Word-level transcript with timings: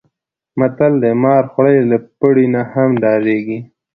متل 0.59 0.93
دی: 1.01 1.11
مار 1.23 1.43
خوړلی 1.51 1.83
له 1.91 1.97
پړي 2.19 2.45
نه 2.55 2.61
هم 2.73 2.89
ډارېږي. 3.01 3.59